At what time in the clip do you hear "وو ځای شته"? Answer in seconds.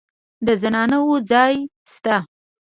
1.05-2.17